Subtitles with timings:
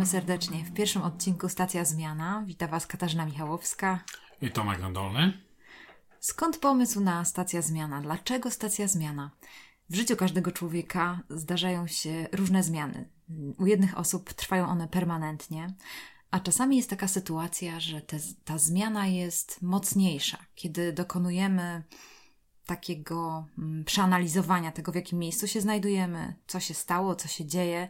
[0.00, 2.42] Witamy serdecznie w pierwszym odcinku Stacja Zmiana.
[2.46, 4.04] Witam Was Katarzyna Michałowska
[4.42, 5.32] i Tomek Nadolny.
[6.20, 8.00] Skąd pomysł na Stacja Zmiana?
[8.00, 9.30] Dlaczego Stacja Zmiana?
[9.90, 13.08] W życiu każdego człowieka zdarzają się różne zmiany.
[13.58, 15.74] U jednych osób trwają one permanentnie,
[16.30, 21.82] a czasami jest taka sytuacja, że te, ta zmiana jest mocniejsza, kiedy dokonujemy
[22.66, 27.88] takiego mm, przeanalizowania tego, w jakim miejscu się znajdujemy, co się stało, co się dzieje.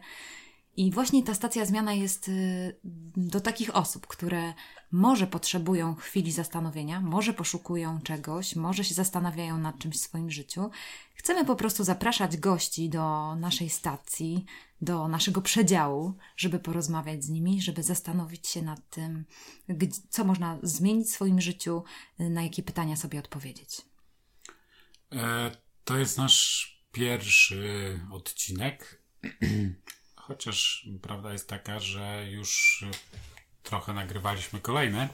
[0.77, 2.75] I właśnie ta stacja zmiana jest y,
[3.17, 4.53] do takich osób, które
[4.91, 10.69] może potrzebują chwili zastanowienia, może poszukują czegoś, może się zastanawiają nad czymś w swoim życiu.
[11.15, 14.45] Chcemy po prostu zapraszać gości do naszej stacji,
[14.81, 19.25] do naszego przedziału, żeby porozmawiać z nimi, żeby zastanowić się nad tym,
[20.09, 21.83] co można zmienić w swoim życiu,
[22.19, 23.81] y, na jakie pytania sobie odpowiedzieć.
[25.11, 25.51] E,
[25.83, 29.01] to jest nasz pierwszy odcinek.
[30.31, 32.83] Chociaż prawda jest taka, że już
[33.63, 35.09] trochę nagrywaliśmy kolejne,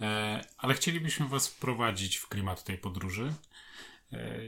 [0.00, 3.34] e, ale chcielibyśmy Was wprowadzić w klimat tej podróży.
[4.12, 4.40] E,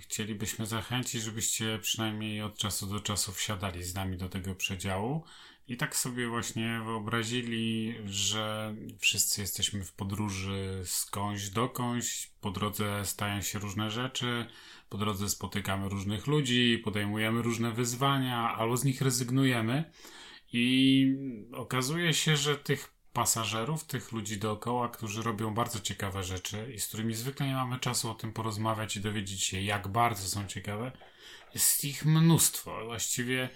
[0.00, 5.24] chcielibyśmy zachęcić, żebyście przynajmniej od czasu do czasu wsiadali z nami do tego przedziału
[5.68, 13.42] i tak sobie właśnie wyobrazili, że wszyscy jesteśmy w podróży skądś dokądś, po drodze stają
[13.42, 14.46] się różne rzeczy,
[14.88, 19.92] po drodze spotykamy różnych ludzi, podejmujemy różne wyzwania, albo z nich rezygnujemy.
[20.52, 21.06] I
[21.52, 26.88] okazuje się, że tych pasażerów, tych ludzi dookoła, którzy robią bardzo ciekawe rzeczy i z
[26.88, 30.92] którymi zwykle nie mamy czasu o tym porozmawiać i dowiedzieć się, jak bardzo są ciekawe,
[31.54, 32.84] jest ich mnóstwo.
[32.84, 33.48] Właściwie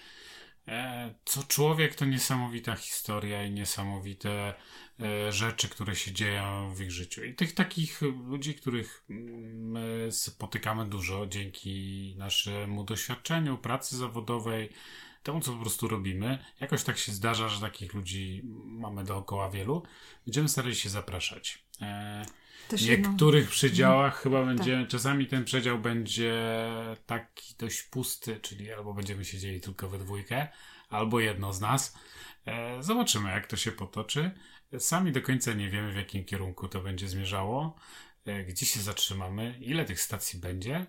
[1.24, 4.54] co człowiek to niesamowita historia i niesamowite
[5.00, 7.24] e, rzeczy, które się dzieją w ich życiu.
[7.24, 9.04] I tych takich ludzi, których
[9.54, 14.68] my spotykamy dużo dzięki naszemu doświadczeniu, pracy zawodowej,
[15.22, 16.38] temu, co po prostu robimy.
[16.60, 19.82] Jakoś tak się zdarza, że takich ludzi mamy dookoła wielu.
[20.26, 21.64] Będziemy starali się zapraszać.
[22.68, 24.46] W niektórych przedziałach chyba tak.
[24.46, 24.88] będzie, tak.
[24.88, 26.34] czasami ten przedział będzie
[27.06, 30.48] taki dość pusty, czyli albo będziemy siedzieli tylko we dwójkę,
[30.88, 31.94] albo jedno z nas.
[32.46, 34.30] E, zobaczymy, jak to się potoczy.
[34.78, 37.76] Sami do końca nie wiemy, w jakim kierunku to będzie zmierzało,
[38.26, 40.86] e, gdzie się zatrzymamy, ile tych stacji będzie,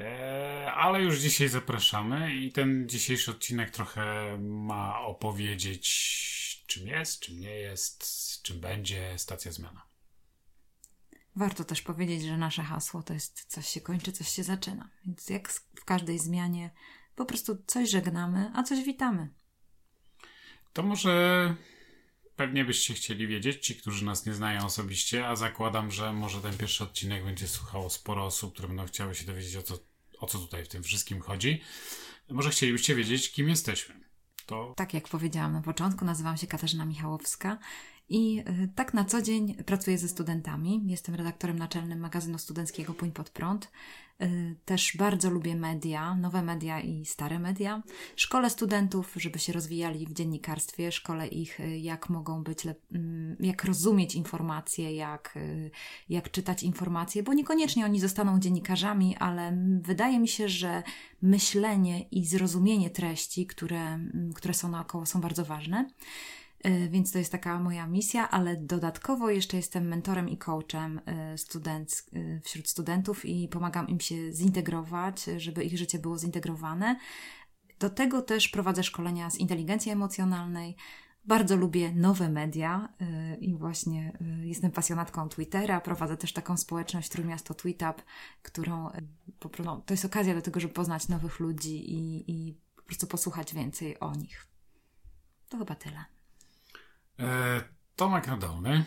[0.00, 5.88] e, ale już dzisiaj zapraszamy i ten dzisiejszy odcinek trochę ma opowiedzieć,
[6.66, 9.87] czym jest, czym nie jest, czym będzie stacja zmiana.
[11.38, 14.90] Warto też powiedzieć, że nasze hasło to jest coś się kończy, coś się zaczyna.
[15.06, 16.70] Więc jak w każdej zmianie,
[17.14, 19.28] po prostu coś żegnamy, a coś witamy.
[20.72, 21.54] To może
[22.36, 26.56] pewnie byście chcieli wiedzieć, ci, którzy nas nie znają osobiście, a zakładam, że może ten
[26.56, 29.78] pierwszy odcinek będzie słuchało sporo osób, które będą chciały się dowiedzieć, o co,
[30.18, 31.62] o co tutaj w tym wszystkim chodzi.
[32.30, 34.00] Może chcielibyście wiedzieć, kim jesteśmy.
[34.46, 34.74] To...
[34.76, 37.58] Tak jak powiedziałam na początku, nazywam się Katarzyna Michałowska
[38.08, 40.82] i y, tak na co dzień pracuję ze studentami.
[40.86, 43.70] Jestem redaktorem naczelnym magazynu studenckiego Póń pod prąd.
[44.22, 47.82] Y, też bardzo lubię media, nowe media i stare media.
[48.16, 53.64] Szkole studentów, żeby się rozwijali w dziennikarstwie, szkole ich, y, jak mogą być, mm, jak
[53.64, 55.38] rozumieć informacje, jak,
[56.08, 60.82] jak czytać informacje, bo niekoniecznie oni zostaną dziennikarzami, ale wydaje mi się, że
[61.22, 63.98] myślenie i zrozumienie treści, które,
[64.34, 65.88] które są naokoło, są bardzo ważne.
[66.68, 71.38] E, więc to jest taka moja misja, ale dodatkowo jeszcze jestem mentorem i coachem e,
[71.38, 76.96] student, e, wśród studentów i pomagam im się zintegrować, żeby ich życie było zintegrowane.
[77.78, 80.76] Do tego też prowadzę szkolenia z inteligencji emocjonalnej.
[81.24, 82.94] Bardzo lubię nowe media
[83.40, 85.80] i właśnie jestem pasjonatką Twittera.
[85.80, 88.02] Prowadzę też taką społeczność Trójmiasto TweetUp,
[88.42, 88.90] którą
[89.64, 93.54] no, to jest okazja do tego, żeby poznać nowych ludzi i, i po prostu posłuchać
[93.54, 94.46] więcej o nich.
[95.48, 96.17] To chyba tyle.
[97.20, 97.60] E,
[97.96, 98.84] Tomek Nadolny.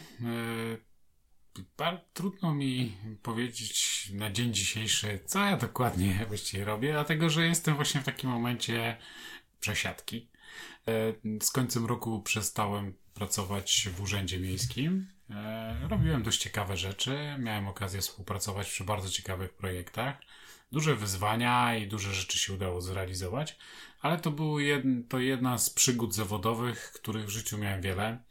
[1.78, 7.76] E, trudno mi powiedzieć na dzień dzisiejszy, co ja dokładnie właściwie robię, dlatego że jestem
[7.76, 8.98] właśnie w takim momencie
[9.60, 10.30] przesiadki.
[10.88, 10.92] E,
[11.42, 15.08] z końcem roku przestałem pracować w urzędzie miejskim.
[15.90, 20.18] Robiłem dość ciekawe rzeczy, miałem okazję współpracować przy bardzo ciekawych projektach.
[20.72, 23.58] Duże wyzwania i duże rzeczy się udało zrealizować,
[24.02, 24.58] ale to, był
[25.10, 28.24] to jedna z przygód zawodowych, których w życiu miałem wiele.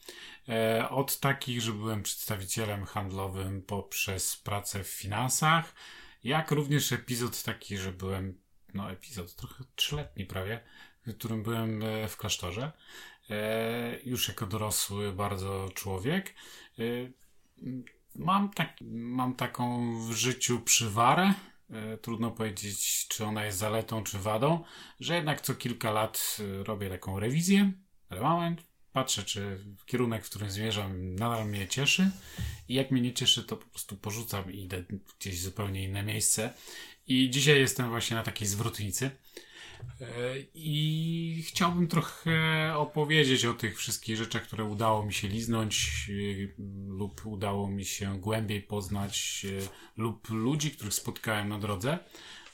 [0.49, 5.75] E, od takich, że byłem przedstawicielem handlowym poprzez pracę w finansach,
[6.25, 8.41] jak również epizod taki, że byłem,
[8.75, 10.61] no epizod trochę trzyletni prawie,
[11.07, 12.73] w którym byłem e, w klasztorze.
[13.31, 16.35] E, już jako dorosły bardzo człowiek.
[18.15, 21.35] Mam, tak, mam taką w życiu przywarę,
[22.03, 24.65] trudno powiedzieć, czy ona jest zaletą, czy wadą,
[25.01, 27.73] że jednak co kilka lat e, robię taką rewizję,
[28.11, 28.63] remoment,
[28.93, 32.11] patrzę, czy kierunek, w którym zmierzam, nadal mnie cieszy.
[32.69, 34.85] I jak mnie nie cieszy, to po prostu porzucam i idę
[35.19, 36.55] gdzieś zupełnie inne miejsce.
[37.07, 39.11] I dzisiaj jestem właśnie na takiej zwrotnicy.
[40.01, 40.07] E,
[40.55, 42.31] I chciałbym trochę
[42.77, 48.21] opowiedzieć o tych wszystkich rzeczach, które udało mi się liznąć, e, lub udało mi się
[48.21, 51.99] głębiej poznać, e, lub ludzi, których spotkałem na drodze.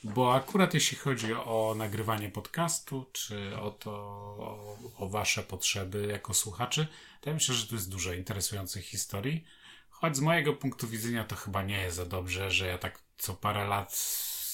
[0.03, 6.33] Bo akurat jeśli chodzi o nagrywanie podcastu, czy o to, o, o wasze potrzeby jako
[6.33, 6.87] słuchaczy,
[7.21, 9.43] to ja myślę, że tu jest dużo interesujących historii.
[9.89, 13.33] Choć z mojego punktu widzenia to chyba nie jest za dobrze, że ja tak co
[13.33, 13.93] parę lat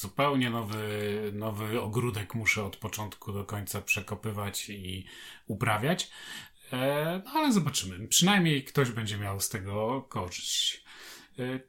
[0.03, 5.05] zupełnie nowy, nowy ogródek muszę od początku do końca przekopywać i
[5.47, 6.11] uprawiać.
[6.73, 8.07] E, no ale zobaczymy.
[8.07, 10.83] Przynajmniej ktoś będzie miał z tego korzyść.
[11.39, 11.59] E,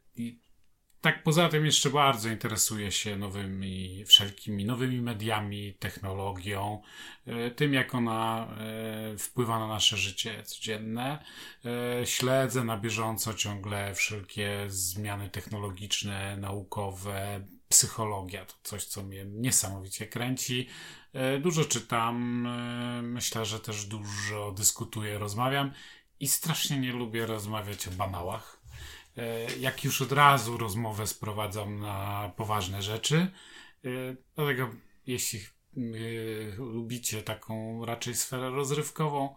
[1.05, 6.81] tak poza tym jeszcze bardzo interesuję się nowymi, wszelkimi nowymi mediami, technologią,
[7.25, 11.25] e, tym jak ona e, wpływa na nasze życie codzienne.
[12.01, 20.07] E, śledzę na bieżąco ciągle wszelkie zmiany technologiczne, naukowe, psychologia to coś, co mnie niesamowicie
[20.07, 20.67] kręci.
[21.41, 22.47] Dużo czytam,
[23.01, 25.71] myślę, że też dużo dyskutuję, rozmawiam
[26.19, 28.65] i strasznie nie lubię rozmawiać o banałach
[29.17, 33.31] E, jak już od razu rozmowę sprowadzam na poważne rzeczy.
[33.85, 33.89] E,
[34.35, 34.69] dlatego
[35.07, 35.81] jeśli e,
[36.57, 39.35] lubicie taką raczej sferę rozrywkową,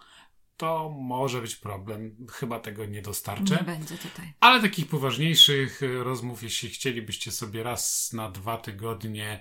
[0.58, 2.26] to może być problem.
[2.32, 3.56] Chyba tego nie dostarczę.
[3.56, 4.32] Nie będzie tutaj.
[4.40, 9.40] Ale takich poważniejszych rozmów, jeśli chcielibyście sobie raz na dwa tygodnie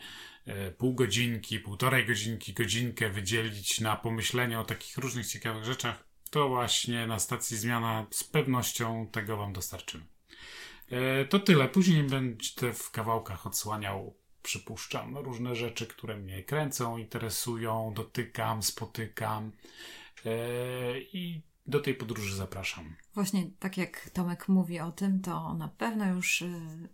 [0.77, 7.07] pół godzinki, półtorej godzinki, godzinkę wydzielić na pomyślenie o takich różnych ciekawych rzeczach, to właśnie
[7.07, 10.05] na stacji Zmiana z pewnością tego Wam dostarczymy.
[10.89, 11.69] E, to tyle.
[11.69, 19.51] Później będę w kawałkach odsłaniał, przypuszczam, różne rzeczy, które mnie kręcą, interesują, dotykam, spotykam.
[20.25, 22.95] E, I do tej podróży zapraszam.
[23.13, 26.89] Właśnie tak jak Tomek mówi o tym, to na pewno już y,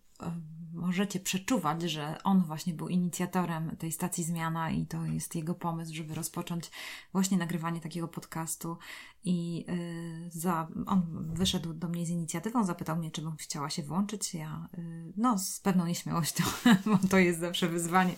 [0.73, 5.93] możecie przeczuwać, że on właśnie był inicjatorem tej stacji Zmiana i to jest jego pomysł,
[5.93, 6.71] żeby rozpocząć
[7.11, 8.77] właśnie nagrywanie takiego podcastu.
[9.25, 13.83] I y, za, on wyszedł do mnie z inicjatywą, zapytał mnie, czy bym chciała się
[13.83, 14.33] włączyć.
[14.33, 16.43] Ja, y, no, z pewną nieśmiałością,
[16.85, 18.13] bo to jest zawsze wyzwanie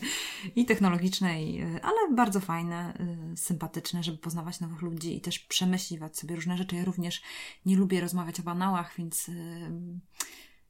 [0.56, 2.98] i technologiczne, i, y, ale bardzo fajne,
[3.36, 6.76] sympatyczne, żeby poznawać nowych ludzi i też przemyśliwać sobie różne rzeczy.
[6.76, 7.22] Ja również
[7.66, 9.30] nie lubię rozmawiać o banałach, więc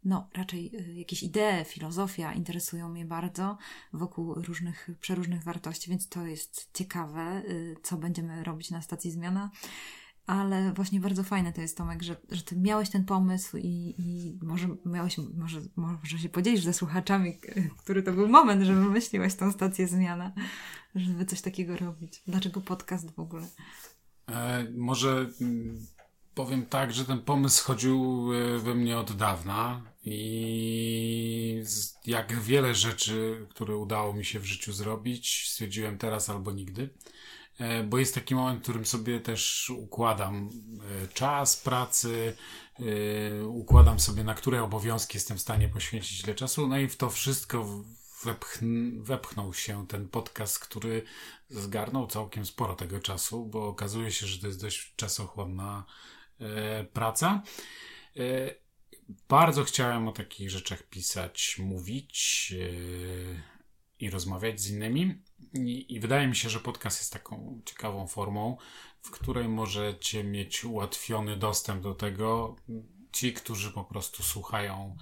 [0.05, 3.57] no, raczej y, jakieś idee, filozofia interesują mnie bardzo
[3.93, 9.51] wokół różnych, przeróżnych wartości, więc to jest ciekawe, y, co będziemy robić na stacji zmiana.
[10.27, 14.39] Ale właśnie bardzo fajne to jest, Tomek, że, że ty miałeś ten pomysł i, i
[14.41, 17.37] może miałeś, może, może się podzielisz ze słuchaczami,
[17.77, 20.31] który to był moment, że wymyśliłeś tą stację zmiana,
[20.95, 22.23] żeby coś takiego robić.
[22.27, 23.47] Dlaczego podcast w ogóle?
[24.27, 25.85] E, może mm,
[26.35, 31.63] powiem tak, że ten pomysł chodził e, we mnie od dawna i
[32.05, 36.89] jak wiele rzeczy, które udało mi się w życiu zrobić, stwierdziłem teraz albo nigdy.
[37.59, 40.49] E, bo jest taki moment, w którym sobie też układam
[41.03, 42.35] e, czas pracy,
[43.47, 47.09] układam sobie, na które obowiązki jestem w stanie poświęcić ile czasu, no i w to
[47.09, 47.83] wszystko
[48.23, 51.03] wepchn wepchnął się ten podcast, który
[51.49, 55.85] zgarnął całkiem sporo tego czasu, bo okazuje się, że to jest dość czasochłonna
[56.39, 57.41] E, praca.
[59.27, 63.55] Bardzo chciałem o takich rzeczach pisać, mówić e,
[63.99, 65.21] i rozmawiać z innymi.
[65.53, 68.57] I, I, wydaje mi się, że podcast jest taką ciekawą formą,
[69.01, 72.55] w której możecie mieć ułatwiony dostęp do tego.
[73.11, 74.97] Ci, którzy po prostu słuchają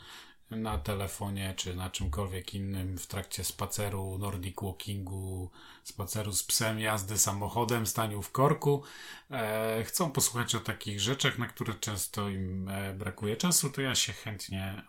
[0.51, 5.49] na telefonie czy na czymkolwiek innym w trakcie spaceru, nordic walkingu,
[5.83, 8.83] spaceru z psem, jazdy samochodem, staniu w korku,
[9.31, 13.95] e, chcą posłuchać o takich rzeczach, na które często im e, brakuje czasu, to ja
[13.95, 14.83] się chętnie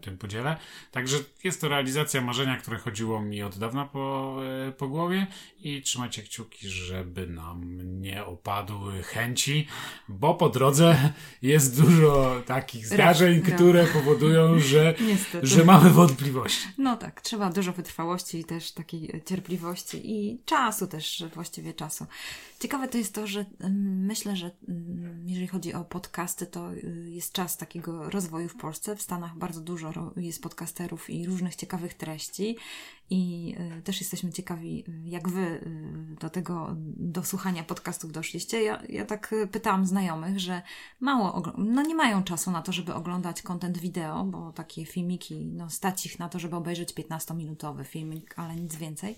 [0.00, 0.56] tym podzielę.
[0.90, 4.36] Także jest to realizacja marzenia, które chodziło mi od dawna po,
[4.68, 5.26] e, po głowie
[5.60, 9.66] i trzymajcie kciuki, żeby nam nie opadły chęci,
[10.08, 14.94] bo po drodze jest dużo takich zdarzeń, które powodują, że,
[15.42, 16.68] że mamy wątpliwości.
[16.78, 22.06] No tak, trzeba dużo wytrwałości i też takiej cierpliwości i czasu też, właściwie czasu.
[22.60, 23.44] Ciekawe to jest to, że
[23.82, 24.50] myślę, że
[25.26, 28.96] jeżeli chodzi o podcasty, to y, jest czas takiego rozwoju w Polsce.
[28.96, 32.56] W Stanach bardzo dużo jest podcasterów i różnych ciekawych treści.
[33.12, 38.62] I y, też jesteśmy ciekawi, jak wy y, do tego, do słuchania podcastów doszliście.
[38.62, 40.62] Ja, ja tak pytałam znajomych, że
[41.00, 45.70] mało, no nie mają czasu na to, żeby oglądać content wideo, bo takie filmiki, no
[45.70, 49.16] stać ich na to, żeby obejrzeć 15-minutowy filmik, ale nic więcej,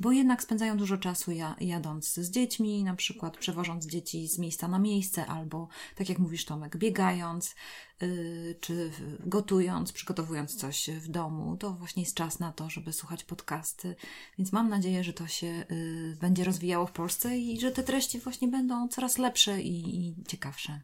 [0.00, 4.78] bo jednak spędzają dużo czasu jadąc z dziećmi, na przykład przewożąc dzieci z miejsca na
[4.78, 7.54] miejsce, albo tak jak mówisz Tomek, biegając,
[8.60, 8.90] czy
[9.26, 13.96] gotując, przygotowując coś w domu, to właśnie jest czas na to, żeby słuchać podcasty.
[14.38, 18.20] Więc mam nadzieję, że to się y, będzie rozwijało w Polsce i że te treści
[18.20, 20.80] właśnie będą coraz lepsze i, i ciekawsze.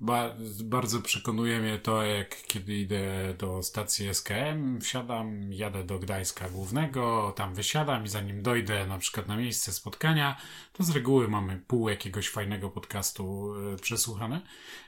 [0.00, 6.48] Ba bardzo przekonuje mnie to, jak kiedy idę do stacji SKM, wsiadam, jadę do Gdańska
[6.48, 10.40] Głównego, tam wysiadam i zanim dojdę na przykład na miejsce spotkania,
[10.72, 14.40] to z reguły mamy pół jakiegoś fajnego podcastu e, przesłuchane.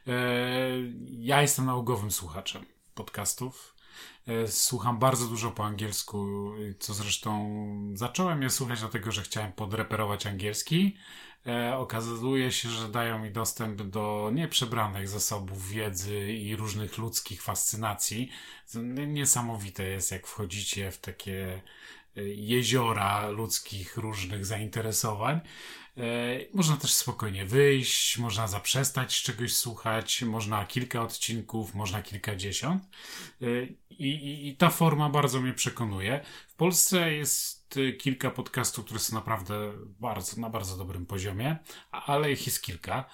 [0.06, 0.12] E,
[1.06, 2.64] ja jestem nałogowym słuchaczem
[2.94, 3.79] podcastów.
[4.26, 7.60] E, słucham bardzo dużo po angielsku, co zresztą
[7.94, 10.96] zacząłem je słuchać dlatego, że chciałem podreperować angielski
[11.46, 18.30] e, okazuje się, że dają mi dostęp do nieprzebranych zasobów wiedzy i różnych ludzkich fascynacji.
[19.06, 21.62] Niesamowite jest, jak wchodzicie w takie
[22.16, 25.40] e, jeziora ludzkich różnych zainteresowań.
[25.96, 26.02] E,
[26.54, 32.82] można też spokojnie wyjść, można zaprzestać czegoś słuchać, można kilka odcinków, można kilkadziesiąt.
[33.42, 33.46] E,
[33.90, 36.20] I, i, I ta forma bardzo mnie przekonuje.
[36.48, 41.56] W Polsce jest e, kilka podcastów, które są naprawdę bardzo, na bardzo dobrym poziomie,
[41.90, 43.04] ale ich jest kilka.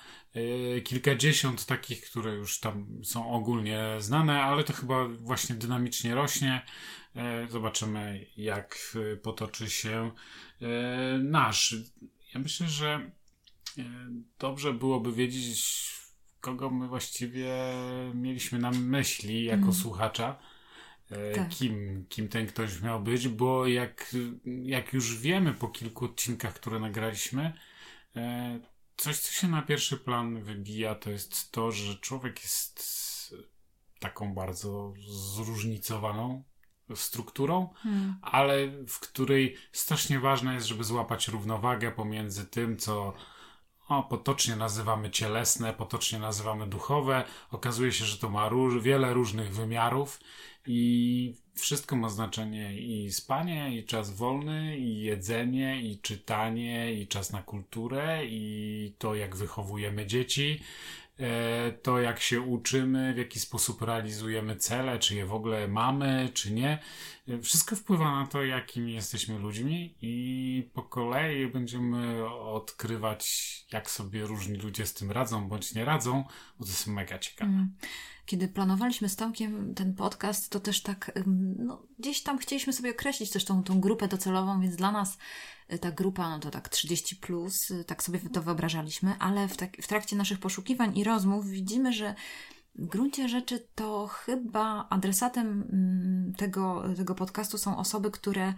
[0.84, 6.62] Kilkadziesiąt takich, które już tam są ogólnie znane, ale to chyba właśnie dynamicznie rośnie.
[7.50, 10.10] Zobaczymy, jak potoczy się
[11.18, 11.74] nasz.
[12.36, 13.10] Ja myślę, że
[13.78, 13.82] e,
[14.38, 15.92] dobrze byłoby wiedzieć,
[16.40, 17.54] kogo my właściwie
[18.14, 19.74] mieliśmy na myśli jako mm.
[19.74, 20.38] słuchacza.
[21.10, 21.48] E, tak.
[21.48, 24.16] Kim, kim ten ktoś miał być, bo jak,
[24.62, 27.52] jak już wiemy po kilku odcinkach, które nagraliśmy,
[28.16, 28.60] e,
[28.96, 32.84] coś, co się na pierwszy plan wybija, to jest to, że człowiek jest
[33.98, 36.42] taką bardzo zróżnicowaną
[36.94, 38.16] strukturą, hmm.
[38.22, 43.12] ale w której strasznie ważne jest, żeby złapać równowagę pomiędzy tym, co
[43.88, 47.24] o, potocznie nazywamy cielesne, potocznie nazywamy duchowe.
[47.50, 50.20] Okazuje się, że to ma róż, wiele różnych wymiarów
[50.66, 57.32] i wszystko ma znaczenie i spanie, i czas wolny, i jedzenie, i czytanie, i czas
[57.32, 60.60] na kulturę, i to, jak wychowujemy dzieci,
[61.82, 66.52] to jak się uczymy, w jaki sposób realizujemy cele, czy je w ogóle mamy, czy
[66.52, 66.78] nie.
[67.28, 74.26] E, wszystko wpływa na to, jakimi jesteśmy ludźmi, i po kolei będziemy odkrywać, jak sobie
[74.26, 76.24] różni ludzie z tym radzą bądź nie radzą,
[76.58, 77.50] bo to jest mega ciekawe.
[77.50, 77.72] Mm.
[78.26, 81.12] Kiedy planowaliśmy z Tomkiem ten podcast, to też tak,
[81.58, 85.18] no, gdzieś tam chcieliśmy sobie określić też tą, tą grupę docelową, więc dla nas
[85.80, 89.86] ta grupa, no to tak 30 plus, tak sobie to wyobrażaliśmy, ale w, tak, w
[89.86, 92.14] trakcie naszych poszukiwań i rozmów widzimy, że
[92.74, 98.54] w gruncie rzeczy to chyba adresatem mm, tego, tego podcastu są osoby, które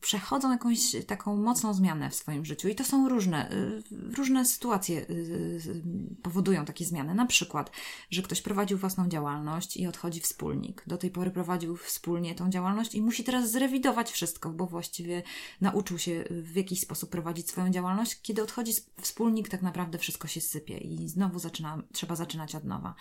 [0.00, 3.82] przechodzą jakąś taką mocną zmianę w swoim życiu i to są różne, y,
[4.16, 5.82] różne sytuacje y, y,
[6.22, 7.14] powodują takie zmiany.
[7.14, 7.70] Na przykład,
[8.10, 10.84] że ktoś prowadził własną działalność i odchodzi wspólnik.
[10.86, 15.22] Do tej pory prowadził wspólnie tą działalność i musi teraz zrewidować wszystko, bo właściwie
[15.60, 18.22] nauczył się w jakiś sposób prowadzić swoją działalność.
[18.22, 22.94] Kiedy odchodzi wspólnik, tak naprawdę wszystko się sypie i znowu zaczyna, trzeba zaczynać od nowa.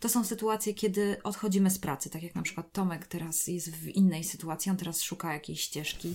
[0.00, 3.88] To są sytuacje, kiedy odchodzimy z pracy, tak jak na przykład Tomek teraz jest w
[3.88, 6.05] innej sytuacji, on teraz szuka jakiejś ścieżki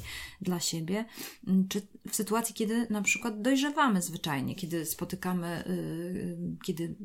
[0.42, 1.06] dla siebie,
[1.48, 6.96] mm, czy w sytuacji, kiedy na przykład dojrzewamy zwyczajnie, kiedy spotykamy, yy, kiedy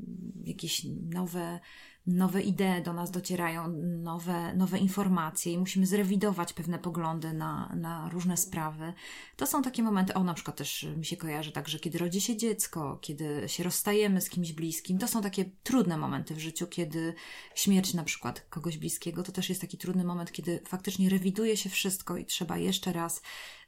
[0.45, 1.61] jakieś nowe
[2.07, 8.09] nowe idee do nas docierają, nowe, nowe informacje i musimy zrewidować pewne poglądy na, na
[8.09, 8.93] różne sprawy.
[9.37, 12.21] To są takie momenty, o na przykład też mi się kojarzy tak, że kiedy rodzi
[12.21, 16.67] się dziecko, kiedy się rozstajemy z kimś bliskim, to są takie trudne momenty w życiu,
[16.67, 17.15] kiedy
[17.55, 21.71] śmierć na przykład kogoś bliskiego, to też jest taki trudny moment, kiedy faktycznie rewiduje się
[21.71, 23.23] wszystko i trzeba jeszcze raz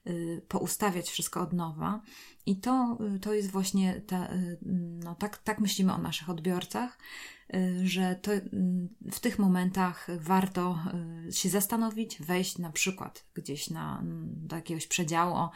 [0.06, 2.02] y, poustawiać wszystko od nowa.
[2.46, 4.58] I to, y, to jest właśnie ta, y,
[5.04, 6.98] no tak, tak myślimy o naszych odbiorcach.
[7.54, 10.78] Y, że to mm, w tych momentach warto
[11.28, 15.34] y, się zastanowić, wejść na przykład gdzieś na, mm, do jakiegoś przedziału.
[15.34, 15.50] O,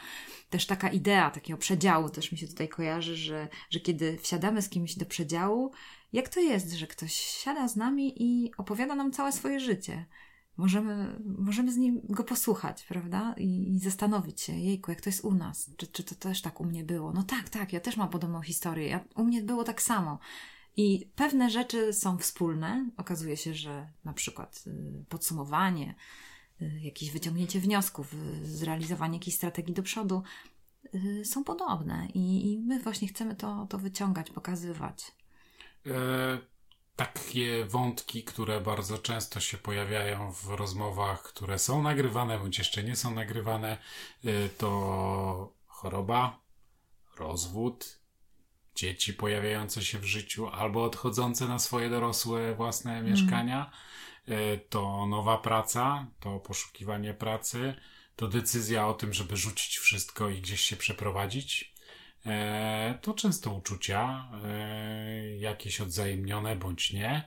[0.49, 4.69] też taka idea takiego przedziału też mi się tutaj kojarzy, że, że kiedy wsiadamy z
[4.69, 5.71] kimś do przedziału,
[6.13, 10.05] jak to jest, że ktoś siada z nami i opowiada nam całe swoje życie.
[10.57, 13.35] Możemy, możemy z nim go posłuchać, prawda?
[13.37, 15.71] I, I, zastanowić się, jejku, jak to jest u nas.
[15.77, 17.13] Czy, czy to też tak u mnie było?
[17.13, 18.87] No tak, tak, ja też mam podobną historię.
[18.87, 20.19] Ja, u mnie było tak samo.
[20.77, 22.89] I pewne rzeczy są wspólne.
[22.97, 25.95] Okazuje się, że na przykład y, podsumowanie,
[26.81, 30.23] jakieś wyciągnięcie wniosków, zrealizowanie jakiejś strategii do przodu
[31.23, 35.11] są podobne i, my właśnie chcemy to, to wyciągać, pokazywać.
[35.85, 35.91] E,
[36.95, 42.95] takie wątki, które bardzo często się pojawiają w rozmowach, które są nagrywane bądź jeszcze nie
[42.95, 43.77] są nagrywane,
[44.57, 46.39] to choroba,
[47.17, 47.99] rozwód,
[48.75, 53.11] dzieci pojawiające się w życiu albo odchodzące na swoje dorosłe własne mm.
[53.11, 53.71] mieszkania,
[54.27, 57.73] e, to nowa praca, to poszukiwanie pracy,
[58.15, 61.73] to decyzja o tym, żeby rzucić wszystko i gdzieś się przeprowadzić.
[62.25, 67.23] E, to często uczucia, e, jakieś odzajemnione bądź nie.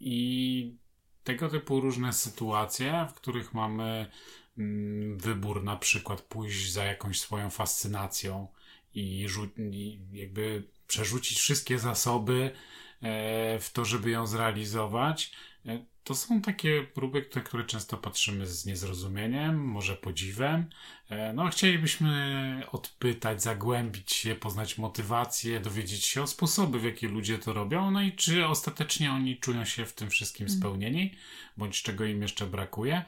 [0.00, 0.76] I
[1.24, 4.10] tego typu różne sytuacje, w których mamy
[4.58, 8.48] mm, wybór, na przykład pójść za jakąś swoją fascynacją
[8.94, 9.26] i,
[9.72, 12.50] i jakby przerzucić wszystkie zasoby
[13.60, 15.32] w to, żeby ją zrealizować,
[16.04, 20.70] to są takie próby, na które często patrzymy z niezrozumieniem, może podziwem.
[21.08, 27.38] E, no, chcielibyśmy odpytać, zagłębić się, poznać motywację, dowiedzieć się o sposoby, w jaki ludzie
[27.38, 30.58] to robią, no i czy ostatecznie oni czują się w tym wszystkim mm.
[30.58, 31.14] spełnieni,
[31.56, 33.04] bądź czego im jeszcze brakuje.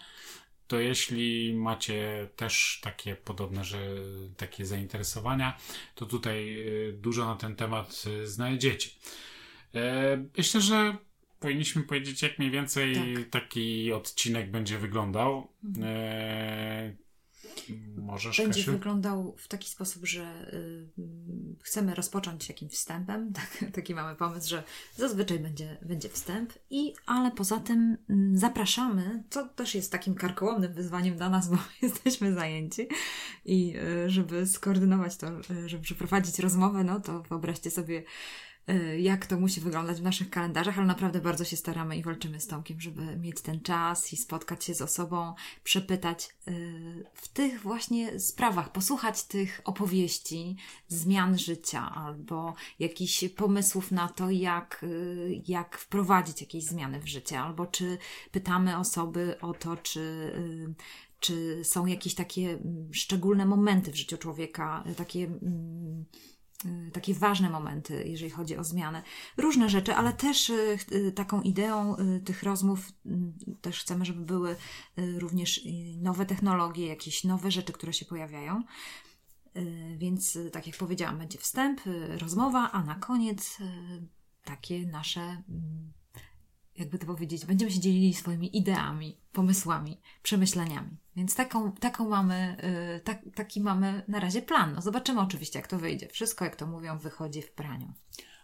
[0.66, 3.78] To jeśli macie też takie podobne, że
[4.36, 5.58] takie zainteresowania,
[5.94, 8.90] to tutaj e, dużo na ten temat e, znajdziecie.
[10.36, 10.96] Myślę, że
[11.40, 13.28] powinniśmy powiedzieć, jak mniej więcej tak.
[13.30, 15.48] taki odcinek będzie wyglądał.
[17.96, 18.72] Możesz, Będzie Kasiu?
[18.72, 20.88] wyglądał w taki sposób, że y,
[21.62, 23.32] chcemy rozpocząć jakimś wstępem.
[23.60, 24.62] Tak, taki mamy pomysł, że
[24.96, 30.72] zazwyczaj będzie, będzie wstęp, i, ale poza tym y, zapraszamy, co też jest takim karkołomnym
[30.72, 32.88] wyzwaniem dla nas, bo jesteśmy zajęci.
[33.44, 38.04] I y, żeby skoordynować to, y, żeby przeprowadzić rozmowę, no to wyobraźcie sobie
[38.98, 42.46] jak to musi wyglądać w naszych kalendarzach, ale naprawdę bardzo się staramy i walczymy z
[42.46, 45.34] Tomkiem, żeby mieć ten czas i spotkać się z osobą,
[45.64, 50.56] przepytać y, w tych właśnie sprawach, posłuchać tych opowieści,
[50.88, 57.40] zmian życia albo jakichś pomysłów na to, jak, y, jak wprowadzić jakieś zmiany w życie,
[57.40, 57.98] albo czy
[58.30, 60.32] pytamy osoby o to, czy
[61.20, 66.33] czy są jakieś takie mm, szczególne momenty w życiu człowieka, takie mm, Y,
[66.92, 69.02] takie ważne momenty, jeżeli chodzi o zmianę.
[69.36, 72.92] Różne rzeczy, ale też y, y, taką ideą tych rozmów
[73.60, 74.56] też chcemy, żeby były
[75.18, 75.60] również
[75.96, 78.62] nowe technologie, jakieś nowe rzeczy, które się pojawiają.
[79.96, 81.80] Więc, tak jak powiedziałam, będzie wstęp,
[82.18, 83.58] rozmowa, a na koniec
[84.44, 85.92] takie nasze mm,
[86.76, 90.96] jakby to powiedzieć, będziemy się dzielili swoimi ideami, pomysłami, przemyśleniami.
[91.16, 92.56] Więc taką, taką mamy,
[92.92, 94.74] yy, tak, taki mamy na razie plan.
[94.74, 96.08] No zobaczymy oczywiście, jak to wyjdzie.
[96.08, 97.92] Wszystko, jak to mówią, wychodzi w praniu.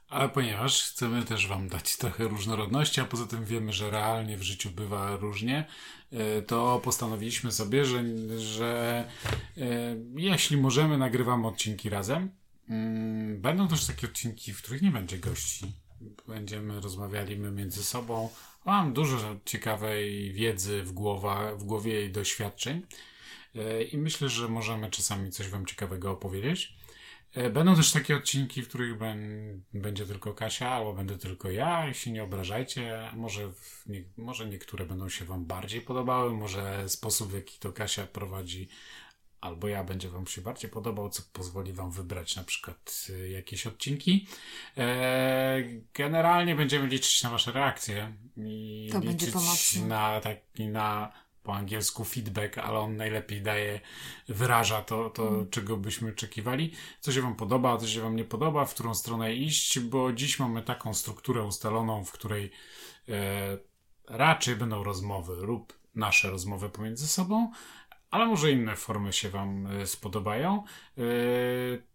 [0.08, 4.42] Ale ponieważ chcemy też Wam dać trochę różnorodności, a poza tym wiemy, że realnie w
[4.42, 5.66] życiu bywa różnie,
[6.12, 8.04] y, to postanowiliśmy sobie, że,
[8.38, 9.04] że
[9.58, 9.62] y,
[10.16, 12.30] jeśli możemy, nagrywamy odcinki razem.
[12.68, 15.72] Mm, będą też takie odcinki, w których nie będzie gości
[16.28, 18.30] będziemy rozmawiali my między sobą.
[18.64, 22.82] Mam dużo ciekawej wiedzy w, głowa, w głowie i doświadczeń
[23.54, 26.76] e, i myślę, że możemy czasami coś Wam ciekawego opowiedzieć.
[27.34, 28.94] E, będą też takie odcinki, w których
[29.74, 33.10] będzie tylko Kasia, albo będę tylko ja, jeśli nie obrażajcie.
[33.16, 33.52] Może,
[33.86, 38.68] nie, może niektóre będą się Wam bardziej podobały, może sposób, w jaki to Kasia prowadzi
[39.40, 43.66] albo ja będzie Wam się bardziej podobał, co pozwoli Wam wybrać na przykład y, jakieś
[43.66, 44.26] odcinki.
[44.76, 45.62] E,
[45.94, 49.34] generalnie będziemy liczyć na Wasze reakcje i to liczyć
[49.76, 53.80] na taki na po angielsku feedback, ale on najlepiej daje,
[54.28, 55.50] wyraża to, to mm.
[55.50, 56.72] czego byśmy oczekiwali.
[57.00, 60.38] Co się Wam podoba, co się Wam nie podoba, w którą stronę iść, bo dziś
[60.38, 62.50] mamy taką strukturę ustaloną, w której
[63.08, 63.58] e,
[64.08, 67.52] raczej będą rozmowy lub nasze rozmowy pomiędzy sobą,
[68.10, 70.64] ale może inne formy się Wam e, spodobają.
[70.98, 71.02] E,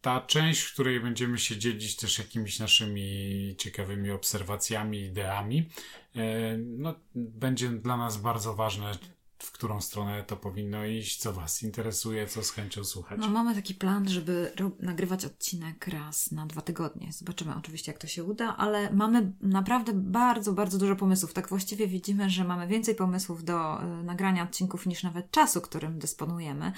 [0.01, 5.69] ta część, w której będziemy się dzielić też jakimiś naszymi ciekawymi obserwacjami, ideami,
[6.15, 8.97] e, no, będzie dla nas bardzo ważne,
[9.45, 13.19] w którą stronę to powinno iść, co Was interesuje, co z chęcią słuchać.
[13.21, 17.13] No, mamy taki plan, żeby nagrywać odcinek raz na dwa tygodnie.
[17.13, 21.33] Zobaczymy oczywiście, jak to się uda, ale mamy naprawdę bardzo, bardzo dużo pomysłów.
[21.33, 25.99] Tak właściwie widzimy, że mamy więcej pomysłów do y, nagrania odcinków niż nawet czasu, którym
[25.99, 26.71] dysponujemy,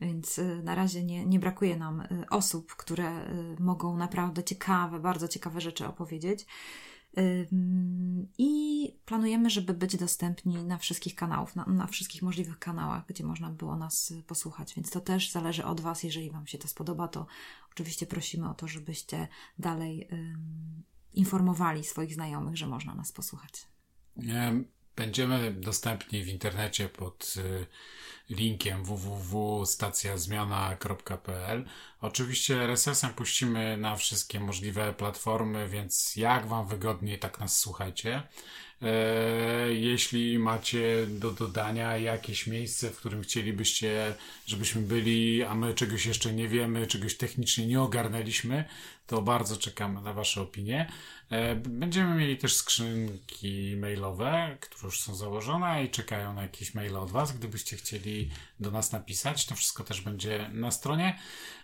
[0.00, 3.12] więc y, na razie nie, nie brakuje nam y, osób, które
[3.58, 6.46] mogą naprawdę ciekawe, bardzo ciekawe rzeczy opowiedzieć.
[8.38, 13.50] I planujemy, żeby być dostępni na wszystkich kanałach, na, na, wszystkich możliwych kanałach, gdzie można
[13.50, 14.74] było nas posłuchać.
[14.74, 16.02] Więc to też zależy od Was.
[16.02, 17.26] Jeżeli Wam się to spodoba, to
[17.72, 20.82] oczywiście prosimy o to, żebyście dalej um,
[21.14, 23.66] informowali swoich znajomych, że można nas posłuchać.
[24.96, 27.66] Będziemy dostępni w internecie pod y,
[28.30, 31.64] linkiem www.stacjazmiana.pl.
[32.00, 38.22] Oczywiście RSS-em puścimy na wszystkie możliwe platformy, więc jak Wam wygodniej, tak nas słuchajcie.
[38.82, 44.14] E, jeśli macie do dodania jakieś miejsce, w którym chcielibyście,
[44.46, 48.64] żebyśmy byli, a my czegoś jeszcze nie wiemy, czegoś technicznie nie ogarnęliśmy,
[49.06, 50.92] to bardzo czekamy na Wasze opinie.
[51.30, 56.96] E, będziemy mieli też skrzynki mailowe, które już są założone i czekają na jakieś maile
[56.96, 57.32] od Was.
[57.32, 61.18] Gdybyście chcieli do nas napisać, to wszystko też będzie na stronie.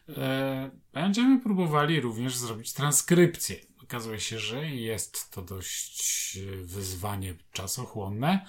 [0.08, 3.56] E, będziemy próbowali również zrobić transkrypcję
[3.88, 8.46] okazuje się, że jest to dość e, wyzwanie czasochłonne.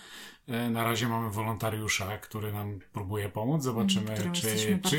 [0.47, 3.63] E, na razie mamy wolontariusza, który nam próbuje pomóc.
[3.63, 4.41] Zobaczymy, Którym czy,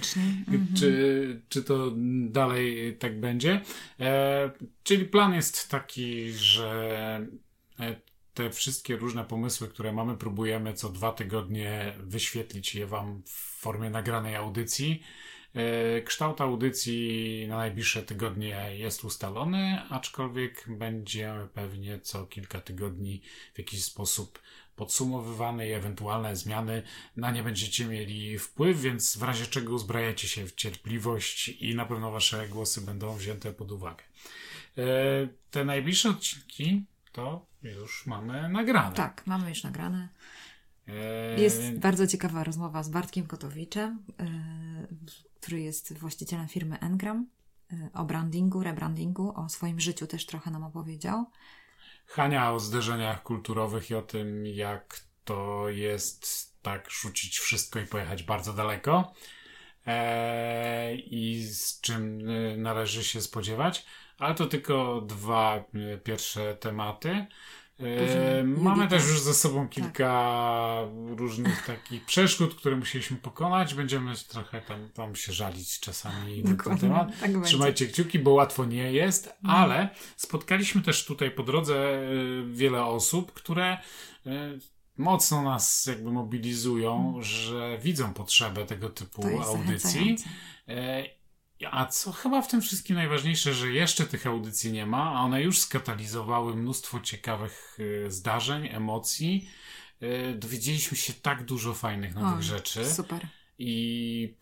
[0.00, 0.20] czy.
[0.48, 0.66] Mhm.
[0.76, 1.92] czy, czy to
[2.28, 3.60] dalej tak będzie.
[4.00, 4.50] E,
[4.82, 7.26] czyli plan jest taki, że
[7.80, 7.96] e,
[8.34, 13.90] te wszystkie różne pomysły, które mamy, próbujemy co dwa tygodnie wyświetlić je Wam w formie
[13.90, 15.02] nagranej audycji.
[15.54, 23.22] E, kształt audycji na najbliższe tygodnie jest ustalony, aczkolwiek będzie pewnie co kilka tygodni
[23.54, 24.38] w jakiś sposób
[24.76, 26.82] podsumowywany i ewentualne zmiany
[27.16, 31.86] na nie będziecie mieli wpływ, więc w razie czego uzbrajajcie się w cierpliwość i na
[31.86, 34.04] pewno wasze głosy będą wzięte pod uwagę.
[34.78, 34.82] E,
[35.50, 38.96] te najbliższe odcinki to już mamy nagrane.
[38.96, 40.08] Tak, mamy już nagrane.
[40.88, 44.02] E, Jest bardzo ciekawa rozmowa z Bartkiem Kotowiczem,
[45.40, 47.26] który jest właścicielem firmy Engram,
[47.72, 51.24] yy, o brandingu, rebrandingu, o swoim życiu też trochę nam opowiedział.
[52.06, 58.22] Hania o zderzeniach kulturowych i o tym, jak to jest tak rzucić wszystko i pojechać
[58.22, 59.14] bardzo daleko
[59.86, 63.86] e, i z czym e, należy się spodziewać.
[64.18, 67.26] Ale to tylko dwa e, pierwsze tematy.
[67.82, 73.74] E, mamy też już ze sobą kilka różnych takich przeszkód, które musieliśmy pokonać.
[73.74, 77.20] Będziemy trochę tam, tam się żalić czasami na ten Dokładnie, temat.
[77.20, 77.48] tak będzie.
[77.48, 83.32] Trzymajcie kciuki, bo łatwo nie jest, ale spotkaliśmy też tutaj po drodze y, wiele osób,
[83.32, 83.78] które
[84.26, 84.30] y,
[84.96, 90.16] mocno nas jakby mobilizują, że widzą potrzebę tego typu audycji.
[91.70, 95.42] A co chyba w tym wszystkim najważniejsze, że jeszcze tych audycji nie ma, a one
[95.42, 99.50] już skatalizowały mnóstwo ciekawych y, zdarzeń, emocji.
[100.02, 103.26] Y, Dowiedzieliśmy się tak dużo fajnych nowych O, rzeczy Super.
[103.58, 104.34] i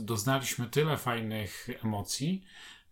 [0.00, 2.44] doznaliśmy tyle fajnych emocji,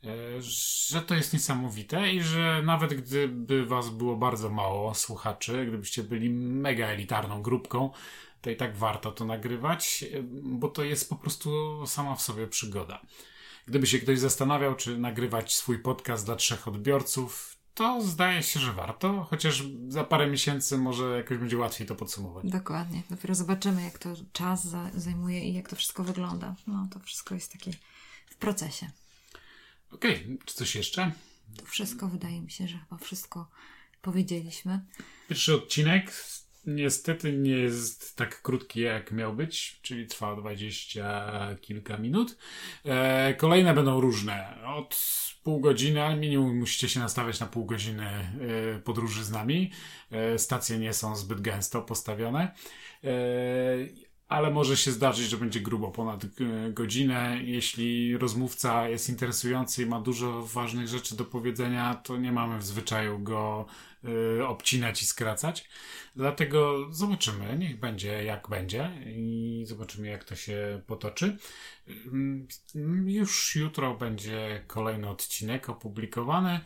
[0.04, 6.02] e, że to jest niesamowite i że nawet gdyby was było bardzo mało słuchaczy, gdybyście
[6.02, 7.90] byli mega elitarną grupką,
[8.40, 10.04] to i tak warto to nagrywać,
[10.42, 13.00] bo to jest po prostu sama w sobie przygoda.
[13.68, 18.72] Gdyby się ktoś zastanawiał, czy nagrywać swój podcast dla trzech odbiorców, to zdaje się, że
[18.72, 22.44] warto, chociaż za parę miesięcy może jakoś będzie łatwiej to podsumować.
[22.46, 23.02] Dokładnie.
[23.10, 26.54] Dopiero zobaczymy, jak to czas za, zajmuje i jak to wszystko wygląda.
[26.66, 27.70] No, to wszystko jest takie
[28.26, 28.90] w procesie.
[29.90, 31.12] Okej, czy coś jeszcze?
[31.56, 33.50] To wszystko wydaje mi się, że chyba wszystko
[34.02, 34.80] powiedzieliśmy.
[35.28, 36.12] Pierwszy odcinek
[36.66, 42.38] niestety nie jest tak krótki, jak miał być, czyli trwa 20 kilka minut.
[42.84, 44.58] E, kolejne będą różne.
[44.66, 45.00] Od
[45.42, 49.70] pół godziny, ale minimum musicie się nastawiać na pół godziny e, podróży z nami.
[50.10, 52.54] E, stacje nie są zbyt gęsto postawione.
[54.28, 56.26] Ale może się zdarzyć, że będzie grubo ponad
[56.70, 57.38] godzinę.
[57.44, 62.64] Jeśli rozmówca jest interesujący i ma dużo ważnych rzeczy do powiedzenia, to nie mamy w
[62.64, 63.66] zwyczaju go
[64.46, 65.68] obcinać i skracać.
[66.16, 71.36] Dlatego zobaczymy, niech będzie jak będzie i zobaczymy jak to się potoczy.
[71.88, 72.48] Ym,
[73.06, 76.60] Już jutro będzie kolejny odcinek opublikowany.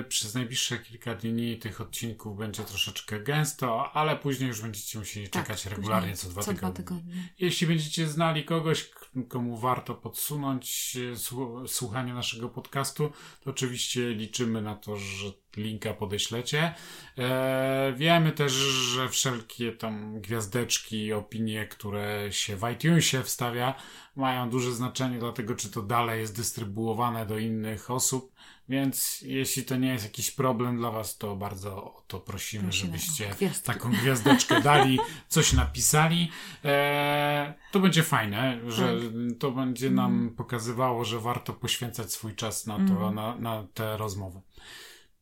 [0.00, 5.28] Y, Przez najbliższe kilka dni tych odcinków będzie troszeczkę gęsto, ale później już będziecie musieli
[5.30, 6.84] czekać Tak, regularnie co dwa co dwa tygodnie.
[6.84, 7.28] tygodnie.
[7.38, 8.90] Jeśli będziecie znali kogoś,
[9.28, 13.12] komu warto podsunąć e, słu- słuchanie naszego podcastu,
[13.44, 16.74] to oczywiście liczymy na to, że linka podeślecie.
[17.18, 23.74] E, wiemy też, że wszelkie tam gwiazdeczki opinie, które się w iTunesie wstawia,
[24.16, 28.34] mają duże znaczenie dla tego, czy to dalej jest dystrybuowane do innych osób.
[28.68, 32.86] Więc jeśli to nie jest jakiś problem dla Was, to bardzo o to prosimy, Prosimy
[32.98, 33.66] żebyście gwiazdki.
[33.66, 34.98] taką gwiazdeczkę dali,
[35.28, 36.30] coś napisali.
[36.64, 38.96] E, to będzie fajne, że
[39.38, 44.40] to będzie nam pokazywało, że warto poświęcać swój czas na to, na, na te rozmowy.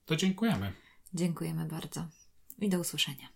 [0.05, 0.73] To dziękujemy.
[1.15, 2.07] Dziękujemy bardzo
[2.59, 3.29] i do usłyszenia.